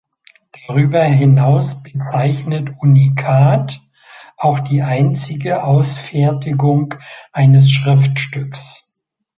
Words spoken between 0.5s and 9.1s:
Darüber hinaus bezeichnet "Unikat" auch die einzige Ausfertigung eines Schriftstücks.